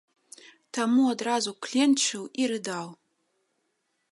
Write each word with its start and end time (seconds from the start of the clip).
Таму 0.77 1.03
адразу 1.13 1.53
кленчыў 1.65 2.23
і 2.41 2.51
рыдаў! 2.53 2.87